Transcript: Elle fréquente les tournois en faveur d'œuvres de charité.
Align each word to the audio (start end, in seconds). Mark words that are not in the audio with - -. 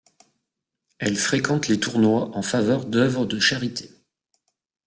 Elle 0.97 1.15
fréquente 1.15 1.67
les 1.67 1.79
tournois 1.79 2.35
en 2.35 2.41
faveur 2.41 2.87
d'œuvres 2.87 3.27
de 3.27 3.39
charité. 3.39 3.91